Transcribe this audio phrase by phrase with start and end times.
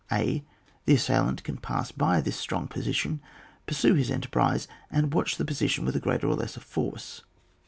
[0.11, 0.41] 0.
[0.85, 3.21] The assailant can pass by this strong position,
[3.67, 7.21] pursue his enterprise, and watch the position with a greater or less force.